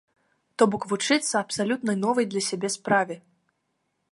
[0.61, 3.19] То бок вучыцца абсалютна новай для сябе справе.